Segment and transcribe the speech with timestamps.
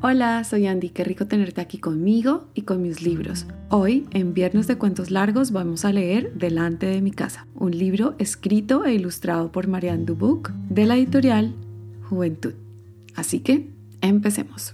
[0.00, 3.46] Hola, soy Andy, qué rico tenerte aquí conmigo y con mis libros.
[3.68, 8.14] Hoy, en Viernes de Cuentos Largos, vamos a leer Delante de mi casa, un libro
[8.20, 11.52] escrito e ilustrado por Marianne Dubuc de la editorial
[12.08, 12.52] Juventud.
[13.16, 14.72] Así que, empecemos.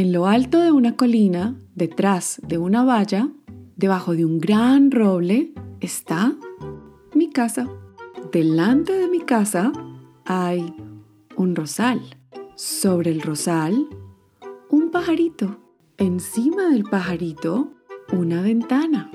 [0.00, 3.28] En lo alto de una colina Detrás de una valla,
[3.76, 6.34] debajo de un gran roble, está
[7.14, 7.68] mi casa.
[8.32, 9.70] Delante de mi casa
[10.24, 10.74] hay
[11.36, 12.00] un rosal.
[12.54, 13.88] Sobre el rosal,
[14.70, 15.58] un pajarito.
[15.98, 17.74] Encima del pajarito,
[18.10, 19.10] una ventana.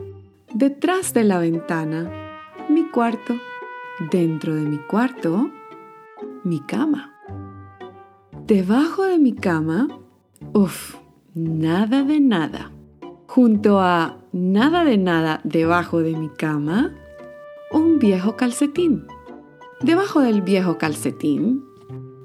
[0.54, 2.12] Detrás de la ventana,
[2.70, 3.34] mi cuarto.
[4.12, 5.50] Dentro de mi cuarto,
[6.44, 7.12] mi cama.
[8.46, 9.88] Debajo de mi cama,
[10.54, 10.96] uff,
[11.34, 12.72] nada de nada.
[13.28, 16.94] Junto a nada de nada debajo de mi cama,
[17.72, 19.08] un viejo calcetín.
[19.82, 21.64] Debajo del viejo calcetín,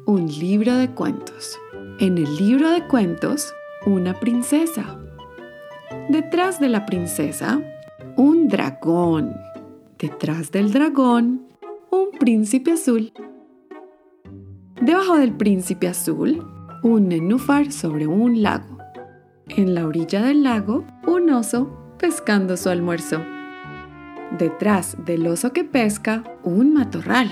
[0.07, 1.59] un libro de cuentos.
[1.99, 3.53] En el libro de cuentos,
[3.87, 4.99] una princesa.
[6.09, 7.61] Detrás de la princesa,
[8.17, 9.35] un dragón.
[9.99, 11.49] Detrás del dragón,
[11.91, 13.13] un príncipe azul.
[14.81, 16.43] Debajo del príncipe azul,
[16.83, 18.79] un nenúfar sobre un lago.
[19.49, 23.21] En la orilla del lago, un oso pescando su almuerzo.
[24.39, 27.31] Detrás del oso que pesca, un matorral.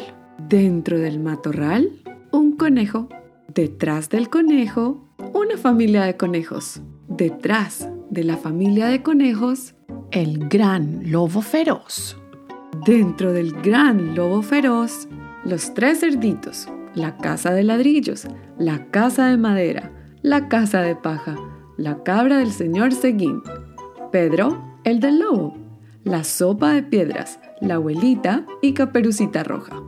[0.49, 1.91] Dentro del matorral,
[2.33, 3.09] un conejo.
[3.55, 6.83] Detrás del conejo, una familia de conejos.
[7.09, 9.75] Detrás de la familia de conejos,
[10.11, 12.17] el gran lobo feroz.
[12.85, 15.09] Dentro del gran lobo feroz,
[15.45, 18.27] los tres cerditos, la casa de ladrillos,
[18.59, 21.37] la casa de madera, la casa de paja,
[21.77, 23.43] la cabra del señor Seguín,
[24.11, 25.57] Pedro, el del lobo,
[26.05, 29.83] la sopa de piedras, la abuelita y Caperucita Roja.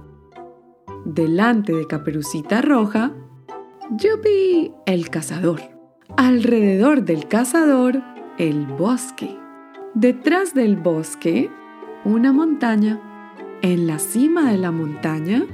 [1.05, 3.13] Delante de Caperucita Roja,
[3.91, 4.73] ¡yupi!
[4.87, 5.61] El cazador.
[6.17, 8.03] Alrededor del cazador,
[8.39, 9.37] el bosque.
[9.95, 11.51] Detrás del bosque,
[12.05, 13.01] una montaña.
[13.63, 15.47] En la cima de la montaña,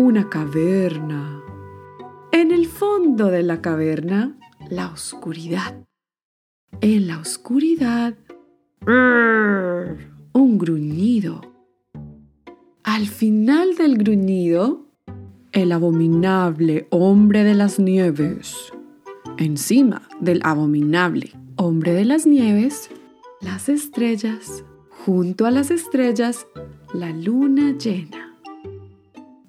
[0.00, 1.44] una caverna.
[2.32, 4.34] En el fondo de la caverna,
[4.70, 5.84] la oscuridad.
[6.80, 8.14] En la oscuridad,
[8.86, 11.42] un gruñido.
[12.82, 14.86] Al final del gruñido,
[15.52, 18.72] el abominable hombre de las nieves.
[19.36, 22.88] Encima del abominable hombre de las nieves,
[23.42, 24.64] las estrellas.
[25.04, 26.46] Junto a las estrellas,
[26.94, 28.29] la luna llena.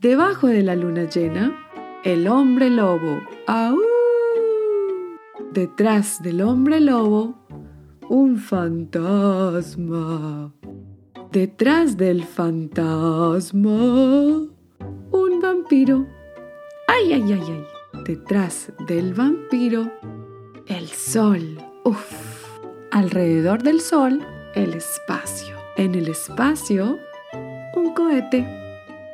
[0.01, 1.56] Debajo de la luna llena,
[2.03, 3.22] el hombre lobo.
[3.45, 3.78] ¡Aú!
[5.53, 7.35] Detrás del hombre lobo,
[8.09, 9.72] un fantasma.
[11.31, 16.07] Detrás del fantasma, un vampiro.
[16.88, 17.63] ¡Ay, ay, ay, ay!
[18.03, 19.91] Detrás del vampiro,
[20.66, 21.59] el sol.
[21.85, 22.47] ¡Uf!
[22.90, 24.25] Alrededor del sol,
[24.56, 25.56] el espacio.
[25.78, 26.97] En el espacio,
[27.75, 28.60] un cohete.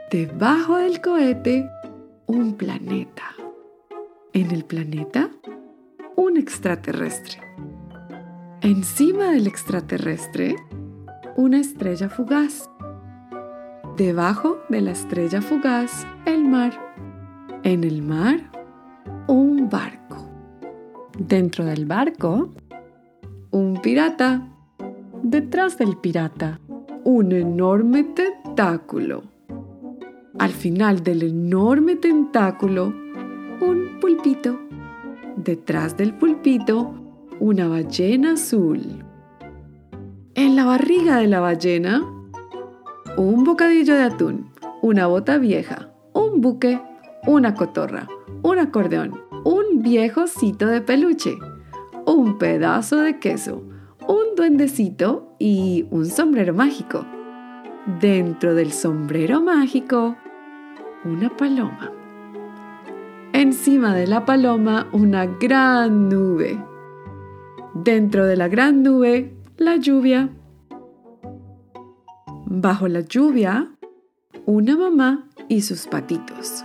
[0.09, 1.69] Debajo del cohete,
[2.27, 3.35] un planeta.
[4.31, 5.29] En el planeta,
[6.15, 7.41] un extraterrestre.
[8.61, 10.55] Encima del extraterrestre,
[11.35, 12.69] una estrella fugaz.
[13.97, 16.71] Debajo de la estrella fugaz, el mar.
[17.63, 18.49] En el mar,
[19.27, 20.25] un barco.
[21.19, 22.53] Dentro del barco,
[23.51, 24.47] un pirata.
[25.21, 26.61] Detrás del pirata,
[27.03, 29.35] un enorme tentáculo.
[30.39, 32.93] Al final del enorme tentáculo,
[33.59, 34.59] un pulpito.
[35.35, 36.93] Detrás del pulpito,
[37.39, 39.03] una ballena azul.
[40.35, 42.03] En la barriga de la ballena,
[43.17, 44.51] un bocadillo de atún,
[44.83, 46.79] una bota vieja, un buque,
[47.25, 48.07] una cotorra,
[48.43, 51.35] un acordeón, un viejocito de peluche,
[52.05, 53.63] un pedazo de queso,
[54.07, 57.07] un duendecito y un sombrero mágico.
[57.99, 60.15] Dentro del sombrero mágico,
[61.03, 61.91] una paloma.
[63.33, 66.63] Encima de la paloma una gran nube.
[67.73, 70.29] Dentro de la gran nube, la lluvia.
[72.45, 73.71] Bajo la lluvia,
[74.45, 76.63] una mamá y sus patitos.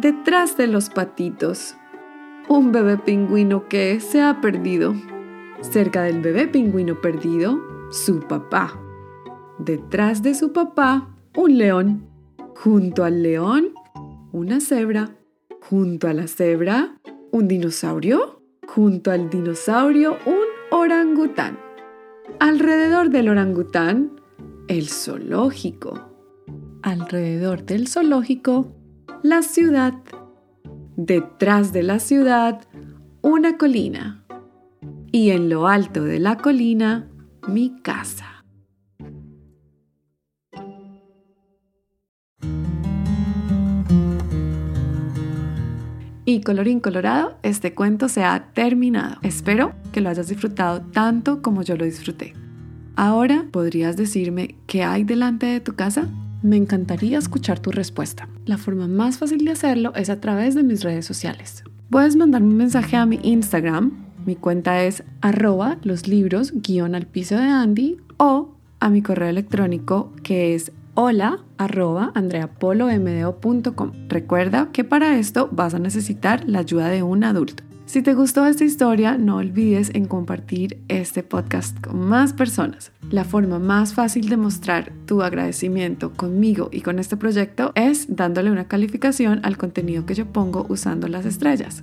[0.00, 1.76] Detrás de los patitos,
[2.48, 4.94] un bebé pingüino que se ha perdido.
[5.60, 7.60] Cerca del bebé pingüino perdido,
[7.90, 8.78] su papá.
[9.58, 12.09] Detrás de su papá, un león.
[12.62, 13.70] Junto al león,
[14.32, 15.16] una cebra.
[15.62, 18.42] Junto a la cebra, un dinosaurio.
[18.66, 21.58] Junto al dinosaurio, un orangután.
[22.38, 24.20] Alrededor del orangután,
[24.68, 26.10] el zoológico.
[26.82, 28.74] Alrededor del zoológico,
[29.22, 29.94] la ciudad.
[30.96, 32.60] Detrás de la ciudad,
[33.22, 34.26] una colina.
[35.12, 37.08] Y en lo alto de la colina,
[37.48, 38.39] mi casa.
[46.30, 49.16] Y colorín colorado, este cuento se ha terminado.
[49.22, 52.34] Espero que lo hayas disfrutado tanto como yo lo disfruté.
[52.94, 56.06] Ahora, ¿podrías decirme qué hay delante de tu casa?
[56.44, 58.28] Me encantaría escuchar tu respuesta.
[58.46, 61.64] La forma más fácil de hacerlo es a través de mis redes sociales.
[61.90, 63.90] Puedes mandarme un mensaje a mi Instagram,
[64.24, 69.30] mi cuenta es arroba los libros guion al piso de Andy o a mi correo
[69.30, 73.92] electrónico que es hola arroba andreapolomdo.com.
[74.08, 77.62] Recuerda que para esto vas a necesitar la ayuda de un adulto.
[77.90, 82.92] Si te gustó esta historia, no olvides en compartir este podcast con más personas.
[83.10, 88.52] La forma más fácil de mostrar tu agradecimiento conmigo y con este proyecto es dándole
[88.52, 91.82] una calificación al contenido que yo pongo usando las estrellas.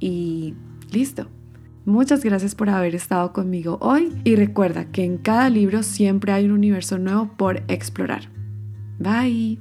[0.00, 0.54] Y
[0.90, 1.28] listo.
[1.86, 6.44] Muchas gracias por haber estado conmigo hoy y recuerda que en cada libro siempre hay
[6.44, 8.28] un universo nuevo por explorar.
[8.98, 9.60] Bye.